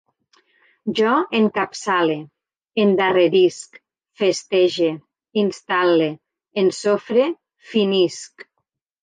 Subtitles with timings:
[0.99, 2.15] Jo encapçale,
[2.83, 3.77] endarrerisc,
[4.23, 4.89] festege,
[5.43, 6.09] instal·le,
[6.65, 7.29] ensofre,
[7.77, 8.49] finisc